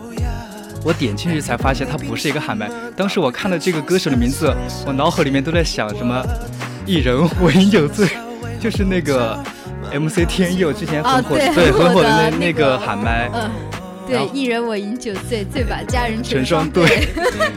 [0.86, 2.72] 我点进去才发现它不是一个喊麦。
[2.95, 4.56] 当时我看了这个歌手的名字，
[4.88, 6.26] 我脑海里面都在想什么
[6.90, 8.08] “一人我饮酒醉”，
[8.60, 9.38] 就是那个。
[9.92, 13.50] MC 天佑之前很火，对很 火的那那个喊麦，嗯，
[14.08, 17.08] 对，一人我饮酒醉，醉把佳人成双对。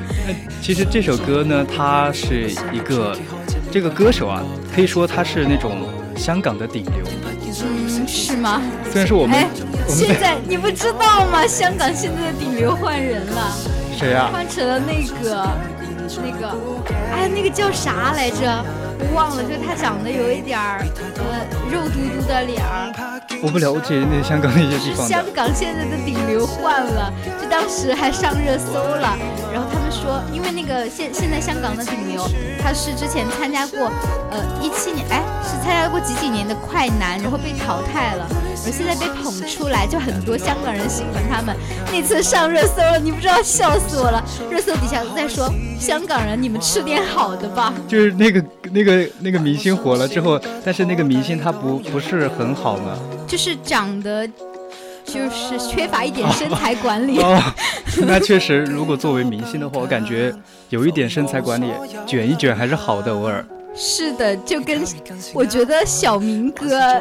[0.62, 3.14] 其实这首歌呢，它是一个
[3.70, 4.42] 这个歌手啊，
[4.74, 7.04] 可以说他是那种香港的顶流。
[7.66, 8.62] 嗯，是吗？
[8.90, 9.46] 虽然说我们，
[9.86, 11.46] 现在你不知道吗？
[11.46, 13.52] 香港现在的顶流换人了，
[13.98, 14.30] 谁呀？
[14.32, 15.46] 换成了那个
[16.22, 16.56] 那个，
[17.12, 18.64] 哎，那个叫啥来着？
[19.14, 20.86] 忘了，就他长得有一点儿，
[21.16, 22.92] 呃，肉嘟嘟的脸儿。
[23.42, 25.06] 我不了解那香港那些地方。
[25.08, 29.18] 香港现在的顶流换了，就当时还上热搜了。
[29.52, 32.22] 然后他们说，因为那个现现在香港的顶流，
[32.62, 33.90] 他是之前参加过，
[34.30, 41.56] 呃，一七年，哎，是参加过几几年的快男，然后被淘汰了，然后现在被捧出来，就很多香港人喜欢他们。
[41.90, 44.22] 那次上热搜了，你不知道，笑死我了。
[44.48, 45.52] 热搜底下都在说。
[45.82, 47.74] 香港人，你们吃点好的吧。
[47.88, 54.24] 就是那个那个那个明星火了之后，但是那个明星他不不是很好嘛，就是长得
[55.04, 57.18] 就是缺乏一点身材管理。
[57.18, 57.42] 哦，
[58.06, 60.32] 那确实，如果作为明星的话，我感觉
[60.68, 61.66] 有一点身材管理，
[62.06, 63.44] 卷一卷还是好的，偶尔。
[63.74, 64.82] 是的，就跟
[65.32, 67.00] 我觉得小明哥，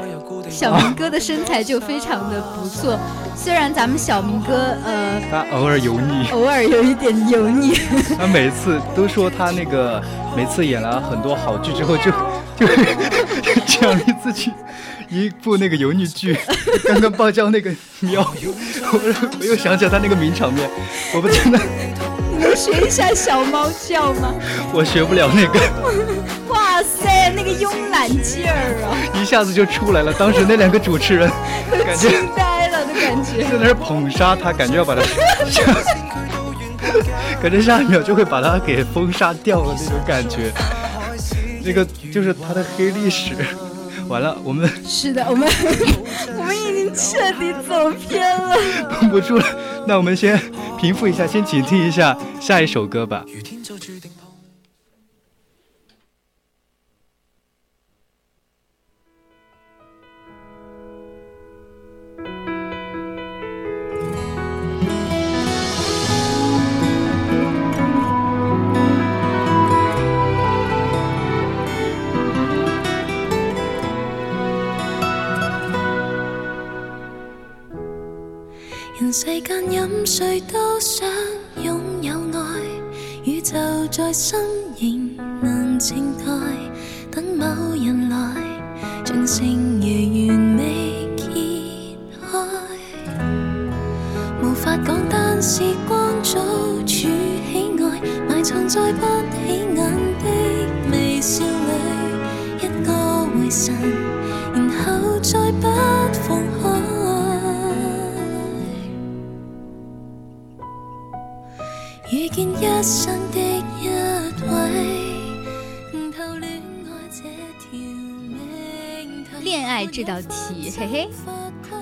[0.50, 2.98] 小明哥的身材就非常的不错。
[3.36, 7.74] 虽然咱们小明哥，呃， 他偶尔油腻， 偶尔有一点油腻。
[8.18, 10.02] 他每次都说他那个，
[10.36, 12.12] 每次演了很多好剧之后，就
[13.42, 14.52] 就奖励自己
[15.10, 16.38] 一部那个油腻剧。
[16.86, 17.70] 刚刚爆叫那个
[18.00, 20.70] 喵，我我又想起来他那个名场面，
[21.14, 21.60] 我们真的。
[22.42, 24.34] 能学一下小猫叫吗？
[24.74, 25.60] 我学不了那个。
[26.50, 30.12] 哇塞，那个慵懒劲儿啊，一下子就出来了。
[30.14, 31.30] 当时那两个主持人
[31.70, 35.02] 感觉惊呆了的感觉，在那儿捧杀他，感觉要把他，
[37.42, 40.52] 感觉下一秒就会把他给封杀掉了那种感觉。
[41.64, 43.34] 那个就是他的黑历史。
[44.12, 45.48] 完了，我们是的，我们
[46.38, 48.56] 我们已经彻底走偏了，
[49.00, 49.46] 绷不住了。
[49.88, 50.40] 那我们先
[50.80, 53.24] 平复一下，先警惕一下下一首歌吧。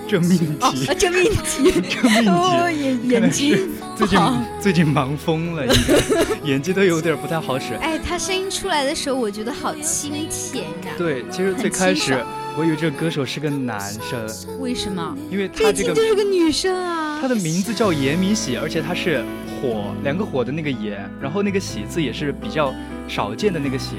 [0.09, 4.19] 这命题，这命题，这命题，眼眼睛最近
[4.59, 5.63] 最近忙疯了，
[6.43, 7.75] 眼睛都有点不太好使。
[7.75, 10.93] 哎，他声音出来的时候，我觉得好清甜呀。
[10.97, 12.17] 对，其实最开始
[12.57, 14.27] 我以为这个歌手是个男生，
[14.59, 15.15] 为什么？
[15.29, 17.19] 因为他这个就是个女生啊。
[17.21, 19.23] 他的名字叫严明喜，而且他是。
[19.61, 22.73] 火两个火的那个严，然后那个喜字也是比较
[23.09, 23.97] 少见的那个喜，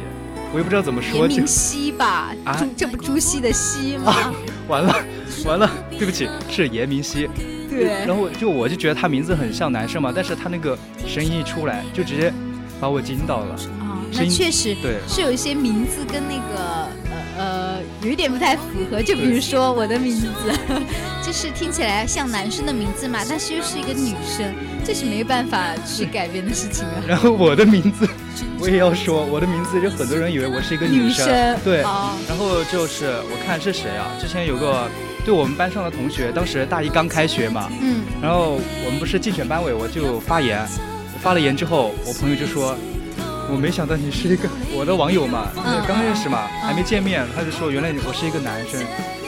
[0.53, 1.21] 我也不知道怎么说。
[1.21, 2.35] 严明熙吧？
[2.45, 4.33] 啊，这不朱熹的熹吗？
[4.69, 4.95] 完了
[5.45, 7.29] 完了，对不起，是严明熙。
[7.69, 7.85] 对。
[8.07, 10.77] 然后就我就觉得他名字很像男生嘛，但是他那个
[11.07, 12.33] 声音一出来，就直接
[12.81, 13.55] 把我惊到了。
[13.81, 20.27] 啊，那确实对，是有一些名字跟那个呃呃有一点不太符合，就比如说我的名字，
[21.25, 24.53] 就是听起来像男生的名字嘛，但是又是一个女生。
[24.83, 26.95] 这是没办法去改变的事情啊。
[27.07, 28.09] 然后我的名字，
[28.59, 31.27] 我也要说，我的名字有很多人以为我是一个女生。
[31.65, 31.81] 对。
[31.81, 34.11] 然后就是我看是谁啊？
[34.21, 34.89] 之前有个
[35.25, 37.71] 对我们班上的同学，当时大一刚开学嘛。
[37.81, 38.03] 嗯。
[38.23, 40.67] 然后我们不是竞选班委，我就发言，
[41.21, 42.77] 发了言之后，我朋友就说，
[43.51, 45.49] 我没想到你是一个我的网友嘛，
[45.89, 48.81] 刚认识嘛，还没见面，他就说原来我是一个男生。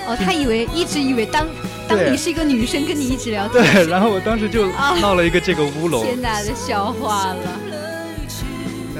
[0.07, 1.47] 哦，他以为一直以为当。
[1.89, 3.63] 当你是一个女生，跟你一直聊天。
[3.63, 4.67] 对，然后我当时就
[5.01, 6.03] 闹了一个这个乌龙。
[6.05, 7.37] 天大的笑话了。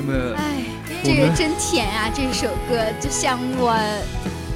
[0.07, 0.65] 那么，哎，
[1.03, 2.11] 这个真甜啊！
[2.15, 3.77] 这首歌就像我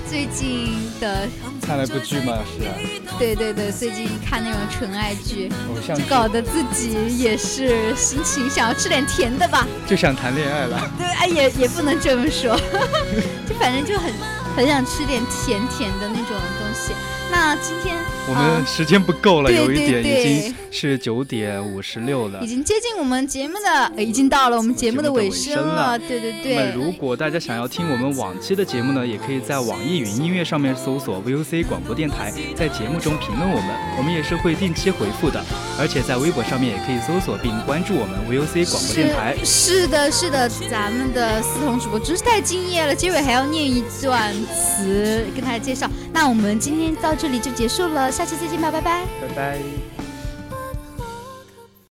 [0.09, 1.29] 最近的
[1.61, 2.39] 看了部剧嘛？
[2.59, 2.75] 是啊。
[3.19, 9.67] 对对对，最近看那种纯爱剧，偶像剧，搞得自己也是心情想要吃点甜的吧。
[9.87, 10.91] 就想谈恋爱了。
[10.99, 12.55] 对，哎，也也不能这么说，
[13.49, 14.13] 就反正就很
[14.55, 16.93] 很想吃点甜甜的那种东西。
[17.31, 17.97] 那今天
[18.29, 25.99] 我们时间不够了，有一点已经是九点五十六了，已经接近我们节目的，已经到了我们节目的尾声了。
[25.99, 26.55] 对对对。
[26.57, 35.43] 那么如果大家想要听我们往期的节目呢，也可以在网易云音乐上面搜索 VOC 广播电台，在节目中评论我们，我们也是会定期回复的。
[35.79, 39.37] 而且在微博上面也可以搜索并关注我们 VOC 广播电台。
[39.45, 45.89] 是的，是的，咱们的思彤主播真是太敬业了，结尾还要念一段词跟大家介绍。
[46.12, 47.14] 那我们今天到。
[47.18, 49.96] 这里就结束了，下期再见吧，拜拜，拜拜。